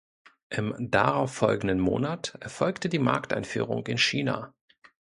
Im 0.49 0.73
darauffolgenden 0.89 1.79
Monat 1.79 2.35
erfolgte 2.39 2.89
die 2.89 2.97
Markteinführung 2.97 3.85
in 3.85 3.99
China. 3.99 4.51